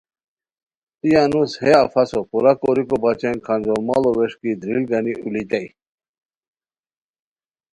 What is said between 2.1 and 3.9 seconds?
پورا کوریکو بچین کھانجوڑ